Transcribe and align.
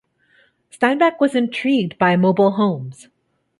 Steinbeck 0.71 1.19
was 1.21 1.35
intrigued 1.35 1.95
by 1.99 2.15
mobile 2.15 2.53
homes. 2.53 3.07